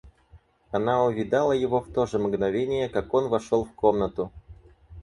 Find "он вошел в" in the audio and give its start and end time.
3.13-3.73